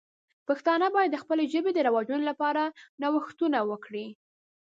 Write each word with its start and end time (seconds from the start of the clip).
پښتانه 0.47 0.87
باید 0.95 1.09
د 1.13 1.17
خپلې 1.23 1.43
ژبې 1.53 1.71
د 1.73 1.79
رواجولو 1.87 2.25
لپاره 2.31 2.63
نوښتونه 3.01 3.59
وکړي. 3.71 4.07